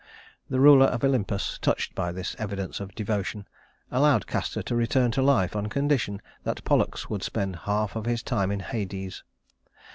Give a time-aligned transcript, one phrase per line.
[0.49, 3.47] The ruler of Olympus, touched by this evidence of devotion,
[3.91, 8.23] allowed Castor to return to life on condition that Pollux would spend half of his
[8.23, 9.21] time in Hades.